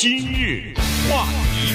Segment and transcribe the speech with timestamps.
[0.00, 0.72] 今日
[1.10, 1.74] 话题，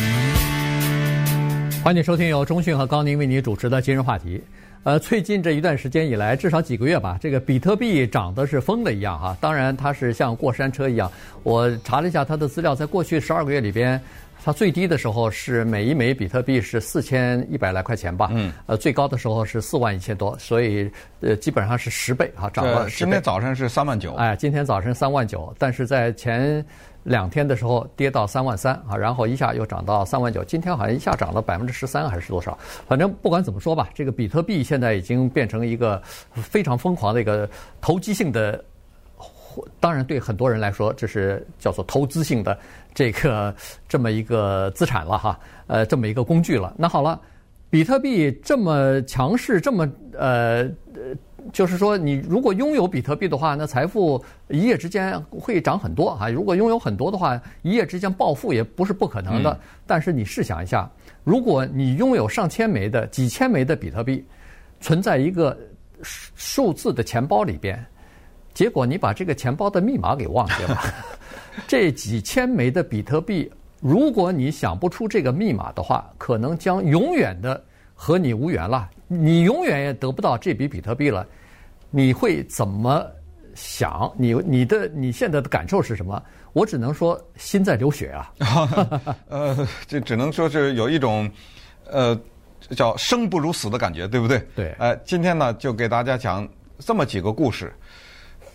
[1.83, 4.41] 欢迎收听由中讯和高宁为你主持的今日话题。
[4.81, 9.38] 呃，最近这一段时间以来，至少几个月吧，这个比特币涨得是疯了一样哈。
[9.39, 11.11] 当然，它是像过山车一样。
[11.43, 14.01] 我查了一下它的资料，在过去十二个月里边。
[14.44, 20.89] 它最低的时候是每一枚比特币是四千一百来块钱吧，嗯，呃，最高的时候是四万一千多，所以
[21.21, 23.12] 呃基本上是十倍哈，涨了十倍。
[23.12, 26.64] 今天早上是三万九，哎，今天早晨三万九，但是在前
[27.05, 32.58] 两天的时候跌到三万三啊，然后一下又涨到三万九，今天好像一下涨了百分之十三还是多少？
[32.88, 36.02] 反正不管怎么说吧，这个比特币现在已经变成一个
[36.34, 37.49] 非常疯狂的一个
[37.80, 38.62] 投机性的。
[39.80, 42.60] 当然，对很多人来说，这是叫做投资性的
[42.94, 43.55] 这个
[43.88, 46.74] 这么一个资产了哈，呃，这么一个工具了。
[46.77, 47.22] 那好了，
[47.70, 50.70] 比特币这么强势，这么呃，
[51.54, 56.30] 就是说，你如果拥有比特币的话，那财富一夜之间会涨很多啊。
[56.30, 59.52] 如果拥有很多的话，一夜之间暴富也不是不可能的。
[59.52, 59.59] 嗯。
[59.85, 60.90] 但是你试想一下，
[61.23, 64.25] 如果你拥有上千枚的、几千枚的比特币，
[64.81, 65.57] 存在一个
[66.02, 67.83] 数字的钱包里边。
[68.53, 70.81] 结果你把这个钱包的密码给忘记了，
[71.67, 77.61] 这几千枚的比特币，如果你想不出这个密码的话，可能将永远的
[77.93, 81.25] 和你无缘了，你永远也得不到这笔比特币了。
[81.92, 83.06] 你会怎么
[83.53, 84.11] 想？
[84.17, 86.22] 你你的你现在的感受是什么？
[86.53, 88.31] 我只能说心在流血啊。
[89.30, 91.30] 呃，这只能说是有一种
[91.89, 92.20] 呃
[92.72, 94.45] 叫生不如死的感觉，对不对？
[94.56, 94.76] 对。
[94.80, 96.48] 呃，今天呢，就给大家讲
[96.80, 97.73] 这么几个故事。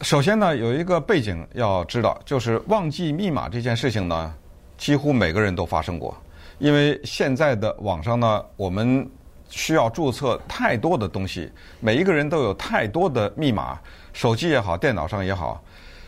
[0.03, 4.35] 首先呢，有一个背景要知道，就是忘记密码这件事情呢，
[4.77, 6.17] 几乎每个人都发生过。
[6.59, 9.09] 因为现在的网上呢，我们
[9.51, 13.79] 需要注册太多的东西，每一个人都有太多的密码，
[14.15, 15.63] 手机也好，电脑上也好，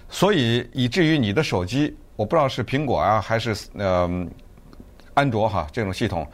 [0.08, 4.08] 所以以至于你的手机，我不知道是苹果啊还是呃
[5.12, 6.26] 安卓哈这种系统，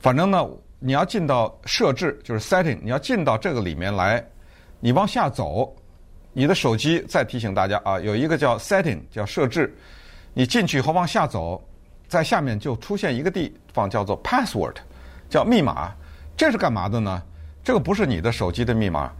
[0.00, 0.44] 反正呢，
[0.80, 4.24] 你要进到设置，就是 setting，你要进到这个里面来，
[4.80, 5.72] 你往下走。
[6.34, 9.74] 你的手机再提醒大家啊，有一个叫 setting，叫设置。
[10.34, 11.60] 你进去以后往下走，
[12.06, 14.74] 在下面就出现一个地方叫做 password，
[15.28, 15.92] 叫密码。
[16.38, 17.22] 这是干嘛的呢？
[17.62, 19.12] 这个不是你的手机的密码，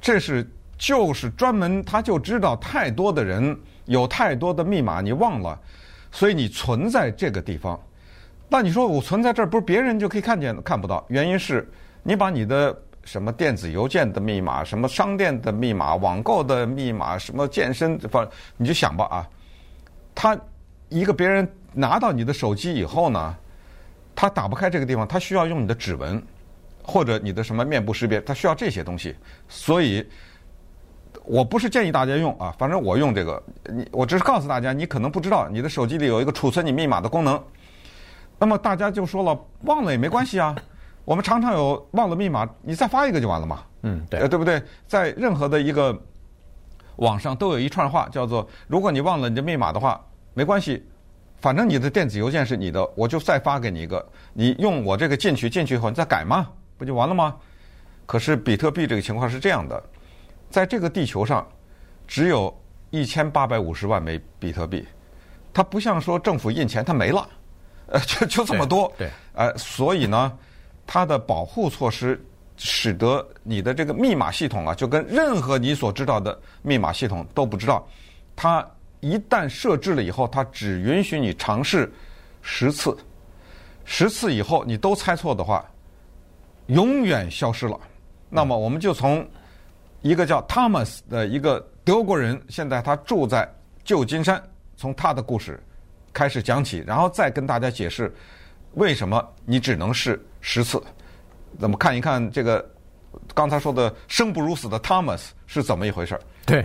[0.00, 0.48] 这是
[0.78, 5.58] 就是专门他就知道太多的人有太多的密码你忘了，
[6.12, 7.80] 所以你存在这个地方。
[8.48, 11.04] 那你说我存在这儿，不是别人就可以看见看不到？
[11.08, 11.68] 原因是
[12.02, 12.76] 你把你的。
[13.06, 19.28] 什么电子邮件的密码，什么商店的密码，网购的密码，什么健身，反你就想吧啊。
[20.12, 20.36] 他
[20.88, 23.36] 一个别人拿到你的手机以后呢，
[24.12, 26.20] 他打不开这个地方，他需要用你的指纹
[26.86, 29.14] 或者你的什么面部识别，它需要这些东西。
[29.48, 30.06] 所以，
[31.24, 33.42] 我不是建议大家用啊，反正我用这个。
[33.64, 37.42] 你我只是告诉大家，你可能不知道，你的手机里有一个储存你密码的功能。
[38.38, 40.54] 那么大家就说了，忘了也没关系啊。
[41.04, 43.62] 我们常常有忘了密码，你再发一个就完了嘛。
[43.82, 44.62] 嗯，对，对不对？
[44.86, 45.96] 在任何的一个
[46.96, 50.04] 网上都有一串话，叫做“如果你忘了你的密码的话，
[50.34, 50.84] 没关系，
[51.40, 57.36] 反正你的电子邮件是你的，我就再发给你一个，你用我这个进去，进去以后你再改嘛，不就完了吗？”
[58.06, 59.82] 可是比特币这个情况是这样的，
[60.50, 61.46] 在这个地球上
[62.06, 62.56] 只有
[62.90, 64.86] 一千八百五十万枚比特币，
[65.52, 67.28] 它不像说政府印钱，它没了，
[67.86, 68.92] 呃，就就这么多。
[68.96, 70.38] 对，呃，所以呢。
[70.88, 72.24] 它的保护措施
[72.56, 77.84] 使得你的这个密码系统啊，就跟任何你所知道的密码系统都不知道。
[78.36, 78.64] 它
[79.00, 81.92] 一旦设置了以后，它只允许你尝试
[82.40, 82.96] 十次，
[83.84, 85.68] 十次以后你都猜错的话，
[86.66, 87.78] 永远消失了。
[88.28, 89.26] 那么我们就从
[90.02, 93.48] 一个叫 Thomas 的一个德国人，现在他住在
[93.84, 94.42] 旧金山，
[94.76, 95.62] 从他的故事
[96.12, 98.12] 开始讲起，然后再跟大家解释
[98.74, 100.20] 为什么你只能试。
[100.40, 100.82] 十次，
[101.58, 102.64] 咱们看一看这个
[103.34, 106.20] 刚才说的生不如死的 Thomas 是怎么一回事儿？
[106.44, 106.64] 对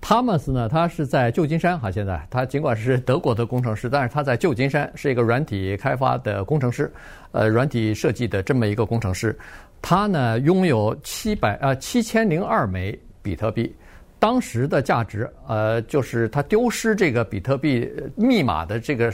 [0.00, 6.92] ，Thomas 呢，他是在旧金山哈，现在他尽管是德国的工程师，但是他在旧金山是一个软体开发的工程师，
[7.32, 9.36] 呃，软体设计的这么一个工程师。
[9.80, 13.74] 他呢拥有七百呃七千零二枚比特币。
[14.20, 19.12] 当时的价值，呃，就是他丢失这个比特币密码的这个，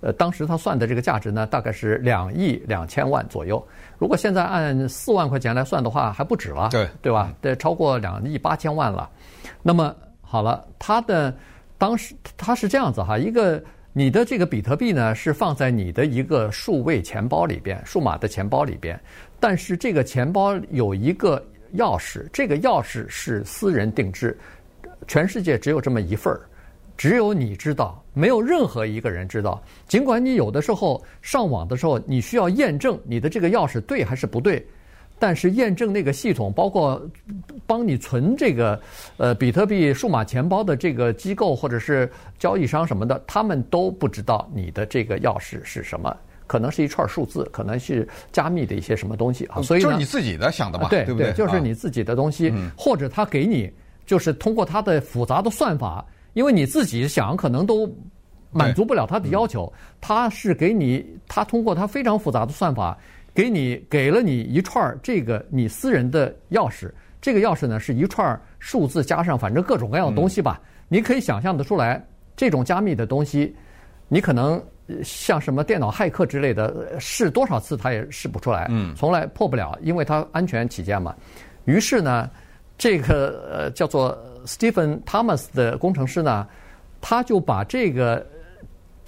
[0.00, 3.64] 呃，当时他算的这个价值呢，大概是两亿两千万左右。
[3.96, 7.32] 如果现在按四万块钱来算的话，还不止了，对对吧？
[7.40, 9.08] 对，超过两亿八千万了。
[9.62, 9.94] 那么
[10.30, 11.36] 好了，他的
[11.76, 13.60] 当时他是这样子哈，一个
[13.92, 18.98] 你的这个比特币呢是放在你的一个数位钱包里边，数码的钱包里边，
[19.40, 21.44] 但是这个钱包有一个。
[21.76, 24.36] 钥匙，这个钥匙是私人定制，
[25.06, 26.40] 全世界只有这么一份儿，
[26.96, 29.62] 只有你知道，没有任何一个人知道。
[29.86, 34.66] 尽管你有的时候上网的时候，你需要验证你的这个钥匙对还是不对，
[35.20, 37.00] 但是验证那个系统，包括
[37.66, 38.80] 帮你存这个
[39.18, 49.60] 呃比特币数码钱包的这个机构或者是交易商什么的，他们都不知道你的这个钥匙是什么，可能是一串数字，可能是加密的一些什么东西啊。
[49.62, 51.32] 所以，就是你自己的想的吧，对对不对？
[51.34, 53.70] 就是你自己的东西，或者他给你，
[54.06, 56.04] 就是通过他的复杂的算法。
[56.32, 57.92] 因为你自己想可能都
[58.52, 59.70] 满足不了他的要求，
[60.00, 62.96] 他是给你，他通过他非常复杂的算法，
[63.34, 66.90] 给你给了你一串这个你私人的钥匙，
[67.20, 72.04] 这个钥匙呢是一串数字加上反正各种各样的东西吧，你可以想象得出来，
[72.36, 73.54] 这种加密的东西，
[74.08, 74.62] 你可能
[75.02, 81.14] 像什么电脑骇客之类的试多少次他也试不出来，从来破不了，因为它安全起见嘛。
[81.64, 82.30] 于是呢，
[82.78, 84.18] 这个呃叫做。
[84.46, 86.48] Stephen Thomas 的工程师呢，
[86.98, 88.26] 他就把这个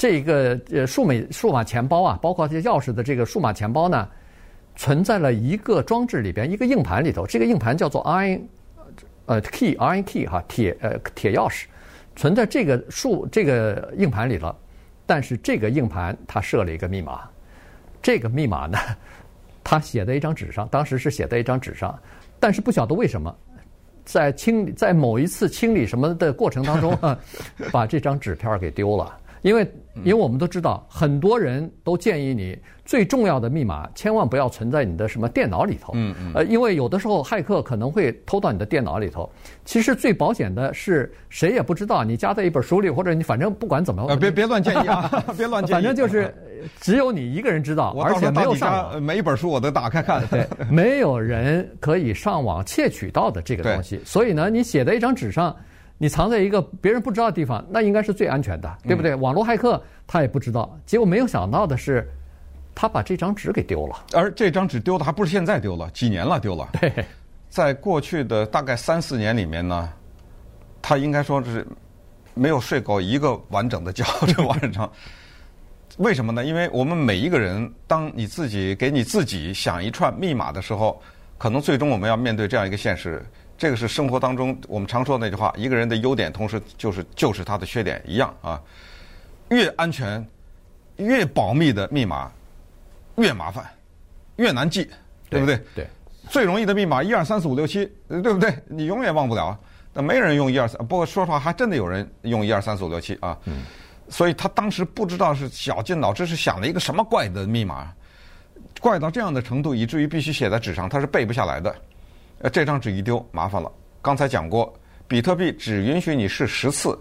[0.02, 4.08] 这个呃数码数码钱包啊，包括这钥匙的这个数码钱包呢，
[4.75, 7.25] 存在了一个装置里边，一个硬盘里头。
[7.25, 8.37] 这个硬盘叫做 i，
[9.26, 11.66] 呃，key，i Key 哈铁呃铁钥匙，
[12.16, 14.52] 存在这个数这个硬盘里了。
[15.06, 17.20] 但是这个硬盘它设了一个密码，
[18.02, 18.76] 这个密码呢，
[19.62, 21.96] 它写在一张纸上，当时是写在一张纸上，
[22.40, 23.32] 但是不晓得为什么。
[24.05, 26.98] 在清理，在某一次清理什么的过程当中，
[27.70, 29.16] 把这张纸片给丢了。
[29.42, 29.72] 因为，
[30.04, 35.92] 因为我们都知道，很多人都建议你最重要的密码千万不要存在你的什么电脑里头。
[35.96, 36.32] 嗯嗯。
[36.34, 39.28] 呃，因为有的时候骇客可能会偷到你的电脑里头。
[39.64, 44.06] 其实最保险的是谁也不知道，你夹在一本书里，或者你反正不管怎么。
[44.08, 45.10] 呃，别别乱建议啊！
[45.36, 45.72] 别乱建议。
[45.72, 46.32] 反正就是
[46.80, 49.02] 只有你一个人知道，而且没有上网。
[49.02, 50.24] 每一本书我都打开看。
[50.30, 54.00] 对，没有人可以上网窃取到的这个东西。
[54.04, 55.54] 所以呢，你写在一张纸上。
[56.02, 59.14] 你藏在一个别人不知道的地方，那应该是最安全的，对不对？
[59.14, 62.10] 网络骇客他也不知道，结果没有想到的是，
[62.75, 64.04] 他把这张纸给丢了。
[64.12, 66.69] 而这张纸丢的还不是现在丢了，几年了丢了。
[66.81, 66.93] 对，
[67.49, 69.93] 在过去的大概三四年里面呢，
[70.82, 71.64] 他应该说是
[72.34, 74.90] 没有睡够一个完整的觉， 这晚上。
[75.98, 76.44] 为什么呢？
[76.44, 81.00] 因为我们每一个人，当你自己给你自己想一串密码的时候，
[81.38, 83.25] 可能最终我们要面对这样一个现实。
[83.62, 88.60] 这个是生活当中我们常说的那句话：一个人的优点，同时就是就是他的缺点一样啊。
[89.50, 90.26] 越安全、
[90.96, 92.28] 越保密的密码，
[93.18, 93.64] 越麻烦，
[94.34, 94.90] 越难记，
[95.30, 95.62] 对不对？
[95.76, 95.86] 对。
[96.28, 98.52] 最容易的密码一二三四五六七，对不对？
[98.66, 99.56] 你永远忘不了。
[99.92, 103.38] 那没人用一二三，不过说实话，还真的有人用一二三四五六七啊。
[103.44, 103.62] 嗯。
[104.08, 107.94] 所以他当时不知道是绞尽脑汁是想了一个什么怪的密码，
[108.80, 111.72] 怪到这样的程度，以至于必须写在纸上，他是背不下来的。
[112.42, 113.70] 呃，这张纸一丢，麻烦了。
[114.02, 114.72] 刚才讲过，
[115.06, 116.98] 比特币只允许你试十次。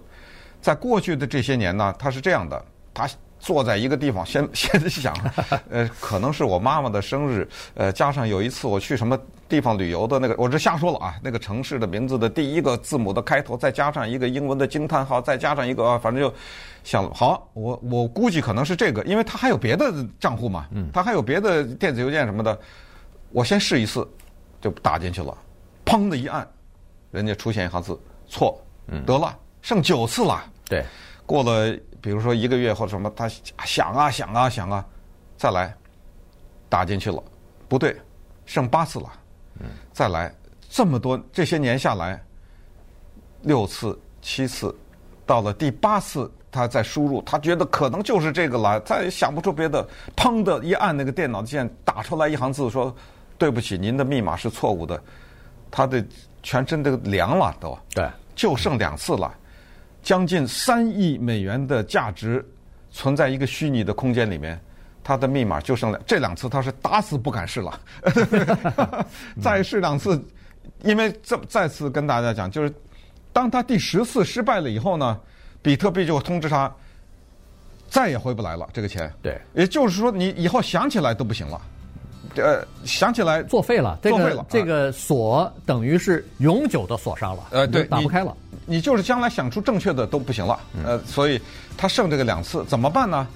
[0.62, 3.10] 在过去的这些年呢，它是这样的：他
[3.40, 5.12] 坐在一个地方，先 先想，
[5.72, 16.32] 呃，可能是我妈妈的生日，呃，加上有一次我去什么地方旅游的那个，我这瞎说了啊，那个城市的名字的第一个字母的开头，再加上一个英文的惊叹号，再加上一个，啊，反正就
[16.84, 22.56] 想好，我我估计可能是这个，因为他还有别的账户嘛，他还有别的电子邮件什么的，
[23.32, 24.08] 我先试一次。
[24.62, 25.36] 就打进去了，
[25.84, 26.48] 砰的一按，
[27.10, 28.62] 人家出现一行字错，
[29.06, 30.44] 得了，剩九次了。
[30.66, 30.86] 对，
[31.26, 33.28] 过了比如说一个月或者什么，他
[33.66, 34.86] 想啊想啊想啊，
[35.36, 35.76] 再来
[36.70, 37.22] 打进去了，
[37.68, 38.00] 不对，
[38.46, 39.12] 剩八次了。
[39.60, 40.32] 嗯，再来
[40.70, 42.24] 这么多这些年下来，
[43.42, 44.74] 六次七次，
[45.26, 52.96] 到了第八次他再输入，他觉得可能就是这个了，再也想不出别的，砰的一按那个电脑键，打出来一行字说。
[53.42, 55.02] 对不起，您的密码是错误的，
[55.72, 56.06] 他的
[56.44, 57.76] 全身都凉了，都。
[57.92, 59.34] 对，就剩两次了，
[60.04, 62.48] 将近三亿美元的价值
[62.92, 64.62] 存在一个虚拟的空间里面，
[65.04, 67.80] 他的密码就剩两，这两次他是打死不敢试了，
[69.42, 70.24] 再试两次，
[70.84, 72.72] 因为这再次跟大家讲，就是
[73.34, 75.20] 当他第十次失败了以后呢，
[75.64, 76.72] 比特币就通知他
[77.90, 81.60] 再也回不来了，这个钱，对，也就是说你以后想起来都不行了。
[82.36, 88.36] 呃，想起来作废了，作废了，这个锁等于是永久的锁上了，呃，对，打不开了。
[88.66, 91.42] 你就是将来想出正确的都不行了，呃，所以
[91.78, 93.28] 他剩这个两次怎么办呢？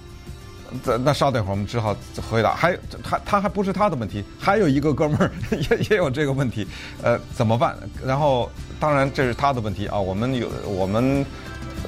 [0.84, 1.96] 那那稍等会儿，我们只好
[2.30, 2.56] 回答。
[2.56, 5.32] 还他他还不是他的问题，还有一个哥们儿
[5.70, 6.68] 也也有这个问题，
[7.04, 7.76] 呃，怎么办？
[8.06, 8.50] 然后
[8.80, 11.26] 当然这是他的问题啊，我们有我们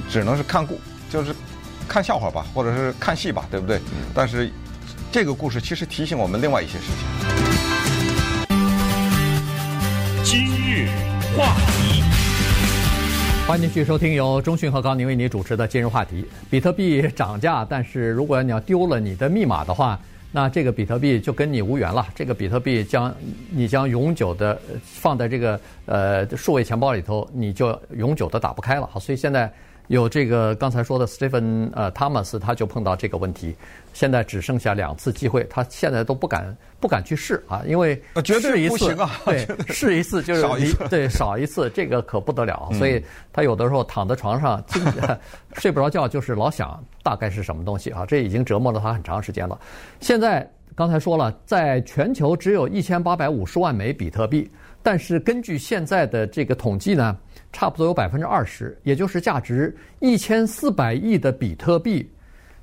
[0.10, 1.34] 只能是看故，就是
[1.88, 3.80] 看笑话吧，或者是看戏吧，对不对？
[4.14, 4.52] 但是。
[5.10, 7.08] 这个故事其实提醒我们另外一些事情。
[10.24, 10.90] 今日
[11.36, 12.04] 话题，
[13.48, 16.28] 欢迎继续收听由中讯和高宁为你主持的今日话题。
[16.50, 19.98] 比特币涨价，但是如果你要丢了你的密码的话，
[20.32, 22.06] 那这个比特币就跟你无缘了。
[22.14, 23.16] 这个比特币将
[23.50, 28.90] 你将永久的放在这个呃数位钱包里头，你就永久的打不开了。
[28.92, 29.52] 好，所以现在。
[29.88, 33.56] 有这个刚才说的 Stephen 呃 Thomas，他就碰到这个问题，
[33.94, 43.02] 现在只剩下两次机会，他现在都不敢不敢去试啊，因为试一次，对， 试一次就是少一次，对，少一次，这个可不得了，所以
[43.32, 44.62] 他有的时候躺在床上，
[45.56, 49.58] 睡不着觉，就是老想大概是什么东西啊，这已经折磨了他很长时间了。
[50.02, 54.52] 现在刚才说了，在全球只有一千八百五十万枚比特币，
[54.84, 57.18] 但是根据现在的这个统计呢。
[57.54, 62.10] 差不多有百分之二十，也就是价值一千四百亿的比特币，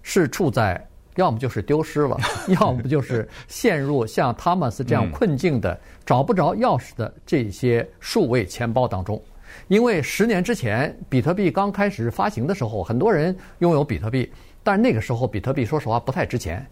[0.02, 0.80] 是处在
[1.16, 2.18] 要么就是丢失了，
[2.60, 9.20] 要么就是陷入像 Thomas 这样困境的找不着钥匙的这些数位钱包当中。
[9.68, 14.30] 因为十年之前比特币刚开始发行的时候，很多人拥有比特币，
[14.62, 16.64] 但那个时候比特币说实话不太值钱，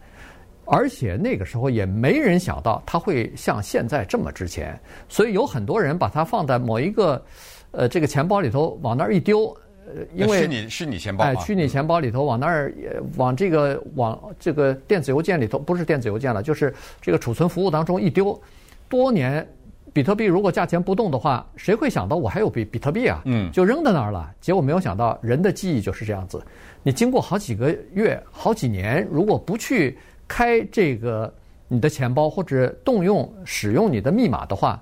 [0.64, 4.78] 而且那个时候也没人想到它会像现在这么值钱，
[5.08, 7.24] 所以有很多人把它放在某一个。
[7.72, 9.46] 呃，这个钱包里头往那儿一丢，
[9.86, 12.72] 呃，因为虚拟虚拟钱包哎，虚拟钱包里头往那儿，
[13.16, 18.40] 往这个往这个电子邮件里头，不是电子邮件了，就是这个储存服务当中一丢，
[18.88, 19.46] 多年，
[19.92, 23.22] 比特币如果价钱不动的话，谁会想到我还有比比特币啊？
[23.24, 24.30] 嗯，就扔在那儿了。
[24.40, 26.42] 结果没有想到，人的记忆就是这样子，
[26.82, 29.98] 你经过好几个月、好几年，如果不去
[30.28, 31.32] 开这个
[31.68, 34.78] 你的钱包或者动用使用你的密码的话，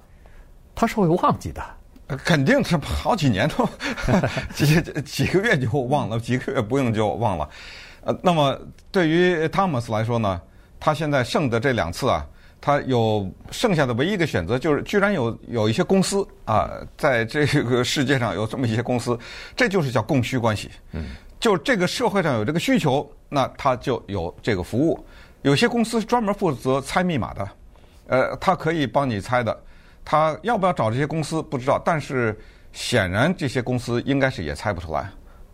[0.75, 1.63] 它是会忘记的。
[2.25, 3.69] 肯定是好几年都
[4.55, 7.49] 几几个月就忘了，几个月不用就忘了。
[8.03, 8.59] 呃，那么
[8.91, 10.41] 对于汤姆斯来说呢，
[10.79, 12.27] 他现在剩的这两次啊，
[12.61, 19.19] 他有剩下的唯一的选择就是，居然有有一些公司啊，在这个世界上有这么一些公司，
[19.55, 20.71] 这就是叫供需关系。
[20.93, 25.05] 嗯，就这个社会上有这个需求，那他就有这个服务。
[25.43, 27.49] 有些公司是专门负责猜密码的，
[28.09, 29.59] 呃，他可以帮你猜的。
[30.11, 32.37] 他要不要找这些公司不知道，但是
[32.73, 35.09] 显然这些公司应该是也猜不出来，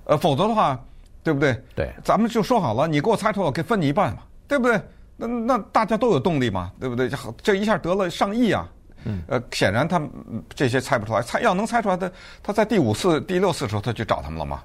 [0.04, 0.82] 呃，否则的话，
[1.22, 1.54] 对不对？
[1.74, 4.80] 对，咱们就说好了，你给我猜出来，我给分你一半嘛，对不对？
[5.18, 7.06] 那那大家都有动力嘛，对不对？
[7.42, 8.66] 这一下得了上亿啊！
[9.04, 10.10] 嗯，呃，显然他们
[10.54, 12.10] 这些猜不出来，猜要能猜出来的，
[12.42, 14.62] 他在第五次、第六次的时候他去找他们了嘛？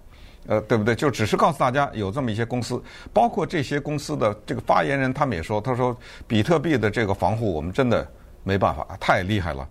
[0.47, 0.95] 呃，对不对？
[0.95, 2.81] 就只是告诉大家有这么一些公司，
[3.11, 5.93] 包括这些公司的这个发言人，他们也说，他说
[6.27, 8.07] 比特币的这个防护，我们真的。
[8.43, 9.67] 没办法，太厉害了。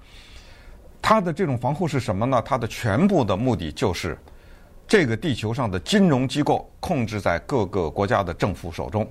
[1.02, 2.42] 它的这种防护是什么呢？
[2.44, 4.18] 它的全部的目的就是，
[4.86, 9.10] 这个地球上的金融机构控制在各个国家的政府手中，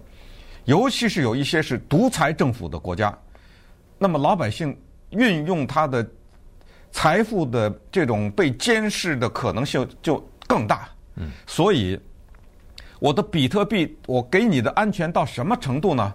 [0.65, 3.17] 尤其是有一些是独裁政府的国家，
[3.97, 4.77] 那么老百姓
[5.09, 6.07] 运用他的
[6.91, 10.87] 财富的这种被监视的可能性就更大。
[11.15, 11.99] 嗯，所以
[12.99, 16.13] 我的比特币，我给你的安全到什么程度呢？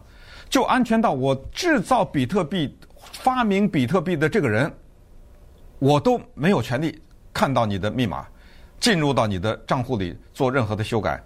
[0.49, 2.79] 就安全到我制造比特币。
[3.15, 4.71] 发明比特币的这个人，
[5.79, 7.01] 我都没有权利
[7.33, 8.27] 看到你的密码，
[8.79, 11.23] 进入到你的账户里做任何的修改。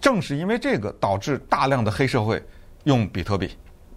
[0.00, 2.40] 正是因为这个，导致大量的黑社会
[2.84, 3.50] 用比特币，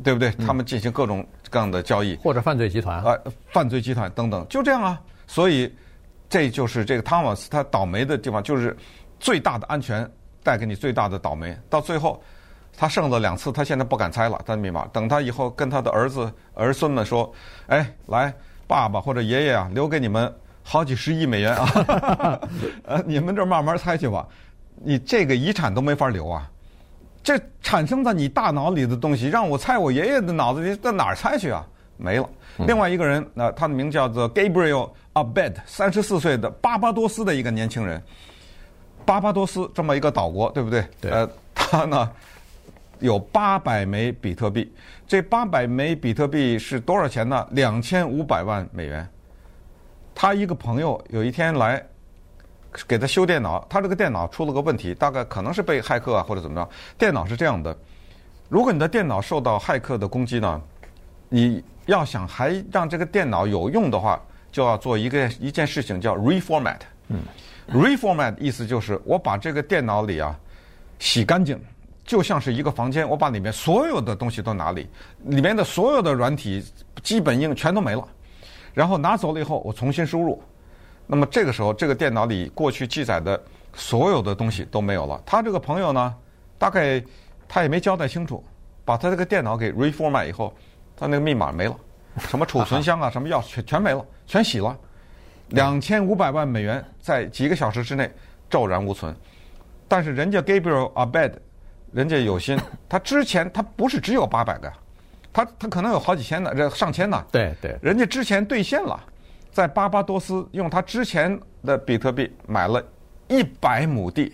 [0.03, 0.31] 对不对？
[0.31, 3.15] 他们进行各种各样的交易，或者犯罪集团啊，
[3.51, 4.99] 犯罪集团等等，就这样啊。
[5.27, 5.71] 所以
[6.27, 8.75] 这就是这个汤姆斯他倒霉的地方，就是
[9.19, 10.09] 最大的安全
[10.43, 12.21] 带给你最大的倒霉，到最后。
[12.77, 14.87] 他胜了两次，他现在不敢猜了他的密码。
[14.91, 17.31] 等他以后跟他的儿子儿孙们说
[17.67, 18.33] ：“哎，来，
[18.67, 22.39] 爸爸或者爷爷啊，留给你们好几十亿美元啊，
[22.85, 24.27] 呃， 你们这慢慢猜去吧。
[24.83, 26.49] 你这个遗产都没法留啊，
[27.23, 31.65] 这产生在你大脑里的东西，让我猜我爷爷的脑子里在哪儿猜去啊？
[31.97, 32.27] 没了。
[32.65, 38.01] 另外一个人，那、呃、他的名叫做 Gabriel Abed，三十四岁的巴巴多斯的一个年轻人。
[39.05, 40.83] 巴巴多斯这么一个岛国，对不对？
[40.99, 41.11] 对。
[41.11, 42.11] 呃，他呢？
[43.01, 44.71] 有八百枚比特币，
[45.07, 47.45] 这八百枚比特币是多少钱呢？
[47.51, 49.07] 两千五百万美元。
[50.13, 51.83] 他一个朋友有一天来
[52.87, 56.69] 给他修电脑，他这个电脑出了个问题，大概可能是被骇客啊或者怎么着。
[56.97, 57.75] 电脑是这样的，
[58.47, 60.61] 如果你的电脑受到骇客的攻击呢，
[61.27, 66.79] 你要想还让这个电脑有用的话，就要做一个一件事情叫 reformat。
[67.07, 67.19] 嗯
[67.71, 70.39] ，reformat 意思就是我把这个电脑里啊
[70.99, 71.59] 洗干净。
[72.11, 74.85] 就像是一个房间，我把里面所有的东西都拿里，
[75.27, 76.61] 里面的所有的软体
[77.01, 78.05] 基本硬全都没了，
[78.73, 80.43] 然后拿走了以后，我重新输入，
[81.07, 83.41] 那么这个时候，这个电脑里过去记载的
[83.73, 85.23] 所有的东西都没有了。
[85.25, 86.13] 他这个朋友呢，
[86.57, 87.01] 大概
[87.47, 88.43] 他也没交代清楚，
[88.83, 90.53] 把他这个电脑给 reformat 以后，
[90.97, 91.77] 他那个密码没了，
[92.17, 94.77] 什么储存箱啊，什么钥匙全全没了，全洗了。
[95.47, 98.11] 两千五百万美元在几个小时之内
[98.49, 99.15] 骤然无存。
[99.87, 101.31] 但是人家 Gabriel Abed，
[101.91, 102.57] 人家有心，
[102.87, 104.71] 他之前他不是只有八百个，
[105.31, 107.23] 他他可能有好几千呢，这上千呢。
[107.31, 108.99] 对对，人家之前兑现了，
[109.51, 112.83] 在巴巴多斯用他之前的比特币买了
[113.27, 114.33] 一百亩地，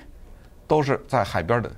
[0.67, 1.71] 都是在海边的，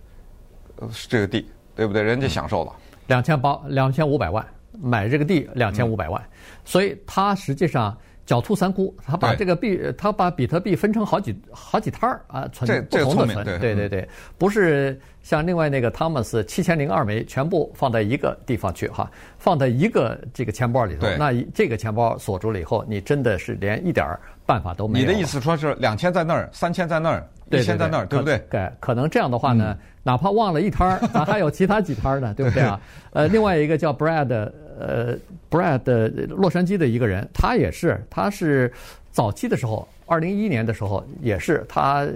[0.78, 2.02] 呃，这个地，对不对？
[2.02, 2.74] 人家享受了
[3.08, 6.22] 两千八两千五百万买这个地两千五百万，
[6.64, 7.98] 所以他实际上。
[8.30, 14.08] 狡兔三窟，他把这个币，他把比特币分成好几好几摊儿啊，存不同的存，对对对，
[14.38, 19.10] 不是像另外那个 Thomas 七千零二枚全部放在一个地方去哈，
[19.40, 25.08] 放在一个这个钱包里头，那这个钱包锁住了以后，你真的是连一点儿办法都没有。
[25.08, 28.38] 你的意思说是两千在那儿，三千在那儿，一千在那儿，对不对？
[28.52, 32.80] 对，可能这样的话呢，哪怕忘了一摊儿，咱还有其他几摊儿呢，对不对啊？
[33.12, 34.52] 呃，另外一个叫 Brad。
[34.80, 35.18] 呃
[35.52, 38.72] ，Brad，洛杉矶的一个人，他也是，他是
[39.12, 42.08] 早期的时候，二零一一年的时候，也是他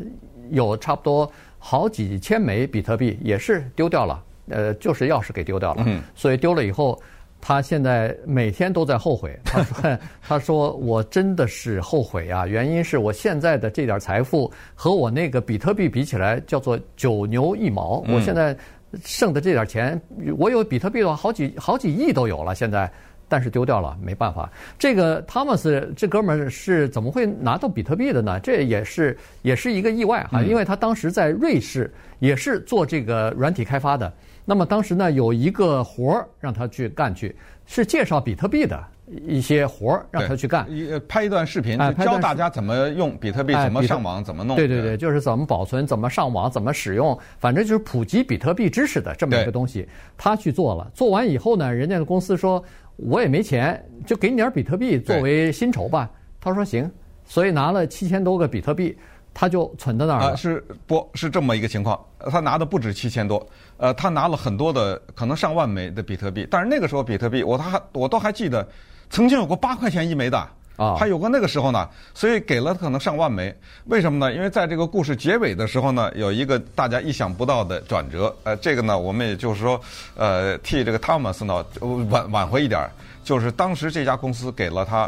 [0.50, 1.30] 有差不多
[1.60, 6.98] 好几千枚比特币，也是丢掉了，呃，就是钥匙给丢掉了，嗯，所以丢了以后，
[7.42, 9.38] 他现在每天都在后悔。
[9.44, 18.02] 他说： “他说我真的是后悔啊，原因是我现在的这点财富和我那个比特币比起来，叫做九牛一毛。
[18.08, 18.56] 我现在。”
[19.04, 20.00] 剩的这点钱，
[20.38, 22.54] 我有比特币的话，好几好几亿都有了。
[22.54, 22.92] 现在，
[23.28, 24.52] 但是丢掉了，没办法。
[24.78, 28.40] 这个汤姆斯这哥们儿是怎么会拿到比特币的呢？
[28.40, 34.12] 这也是也是一个意外哈，因为他当时在瑞士也是做这个软体开发的。
[34.46, 37.36] 那么当时呢，有一个活儿让他去干去，
[37.66, 38.84] 是介绍比特币的。
[39.06, 44.56] 一些活儿让他去干，一拍一段视频，教大家怎么用比特币，怎么上网，怎么弄。
[44.56, 49.88] 对对对，就是怎么保存，怎么上网，怎么使用，反正就是普及比特币知识的这么一个东西。
[50.18, 52.64] 他去做了，做完以后呢，人家的公司说，
[52.96, 56.10] 我也没钱，就给你点比特币作为薪酬吧。
[56.40, 56.90] 他说行，
[57.26, 58.98] 所以拿了七千多个比特币，
[59.34, 60.38] 他就存在那儿了。
[60.38, 61.06] 是不？
[61.14, 62.00] 是这么一个情况。
[62.32, 63.46] 他拿的不止七千多，
[63.76, 66.48] 呃，他拿了很多的，可能上万枚的比特币。
[66.50, 68.66] 但是那个时候比特币，我他还我都还记得。
[69.14, 70.38] 曾经有过八块钱一枚的
[70.76, 73.56] 啊，还有过那个时候呢，所以给了可能上万枚。
[73.86, 74.34] 为什么呢？
[74.34, 78.36] 因为在这个故事结尾的时候呢，有一个大家意想不到的转折。
[78.44, 79.80] 呃，这个呢，我们也就是说，
[80.16, 81.64] 呃，替这个汤姆斯呢
[82.10, 82.90] 挽挽回一点，
[83.24, 85.08] 就是当时这家公司给了他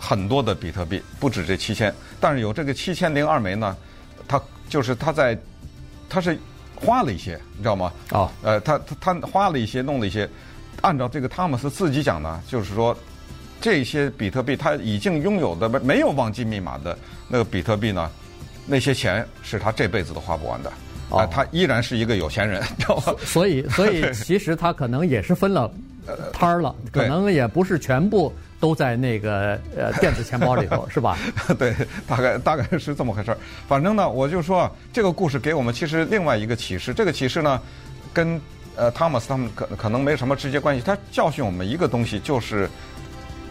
[0.00, 3.76] 很多的比特币，不止这七千，但是有这个七千零二枚呢，
[4.26, 5.38] 他就是他在
[6.08, 6.38] 他是
[6.74, 7.92] 花了一些，你知道吗？
[8.08, 10.26] 啊，呃，他他他花了一些，弄了一些，
[10.80, 12.96] 按照这个汤姆斯自己讲呢，就是说。
[13.64, 16.94] 这些比特币他已经拥有的没有忘记密码的
[17.28, 18.10] 那个比特币呢，
[18.66, 20.70] 那些钱是他这辈子都花不完的。
[21.08, 23.14] 啊，他依然是一个有钱人，知道吧？
[23.24, 25.72] 所以，所以其实他可能也是分了
[26.30, 31.16] 摊儿了， 可能也不是全部都在那个呃电子钱包里头， 是吧？
[31.58, 31.74] 对，
[32.06, 33.38] 大概大概是这么回事儿。
[33.66, 37.58] 反正呢，我就说这个故事给我们其实另外一个启示，这个启示呢，
[38.12, 38.38] 跟
[38.76, 42.68] 呃汤姆斯他们可可能没什么直接关系，他教训我们一个东西就是。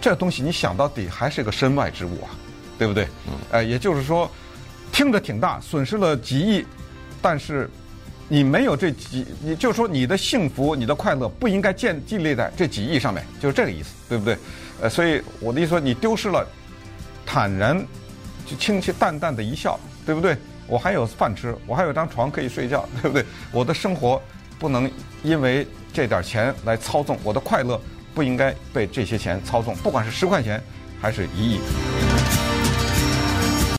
[0.04, 2.36] 这东西你想到底还是个身外之物啊，
[2.78, 3.06] 对不对？
[3.26, 3.34] 嗯。
[3.52, 4.30] 呃，也就是说，
[4.92, 6.66] 听着挺大，损失了几亿，
[7.22, 7.70] 但是
[8.28, 14.38] 你没有这几，你就说你的幸福、你的快乐不应该建建立在这几亿上面，就是这个意思，对不对？
[14.82, 16.46] 呃，所以我的意思说，你丢失了
[17.26, 17.80] 坦然、
[18.46, 20.36] 就轻轻淡淡的一笑，对不对？
[20.68, 23.26] 我还有饭吃，我还有张床可以睡觉，对不对？
[23.54, 24.22] 我的生活
[24.60, 24.92] 不能
[25.24, 27.80] 因为这点钱来操纵我的快乐。
[28.14, 30.62] 不应该被这些钱操纵，不管是十块钱
[31.02, 31.60] 还是一亿。